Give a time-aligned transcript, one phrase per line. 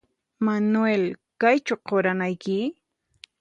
[0.45, 1.03] Manuel
[1.41, 2.57] ¿Kaychu quranayki?